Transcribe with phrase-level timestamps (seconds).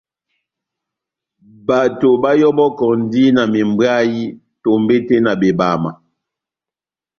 [1.67, 4.21] Bato bayɔbɔkɔndi na membwayï
[4.63, 5.91] tombete na bebama.